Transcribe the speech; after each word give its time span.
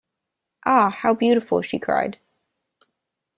“Ah, 0.65 0.89
how 0.89 1.13
beautiful!” 1.13 1.61
she 1.61 1.77
cried. 1.77 2.17